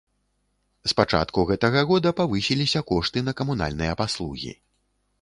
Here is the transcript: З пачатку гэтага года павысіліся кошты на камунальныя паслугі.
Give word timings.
З 0.91 0.97
пачатку 1.01 1.43
гэтага 1.51 1.85
года 1.93 2.15
павысіліся 2.23 2.85
кошты 2.91 3.27
на 3.31 3.39
камунальныя 3.43 3.93
паслугі. 4.05 4.61